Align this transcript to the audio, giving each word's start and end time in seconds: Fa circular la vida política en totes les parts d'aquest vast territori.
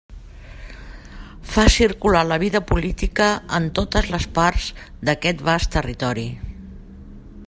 Fa 1.49 1.65
circular 1.73 2.23
la 2.29 2.39
vida 2.45 2.61
política 2.71 3.27
en 3.59 3.69
totes 3.81 4.09
les 4.15 4.27
parts 4.39 4.73
d'aquest 5.11 5.45
vast 5.51 5.75
territori. 5.79 6.29